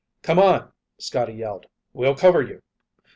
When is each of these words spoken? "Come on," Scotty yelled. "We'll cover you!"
"Come 0.23 0.39
on," 0.39 0.71
Scotty 0.97 1.33
yelled. 1.33 1.67
"We'll 1.93 2.15
cover 2.15 2.41
you!" 2.41 2.63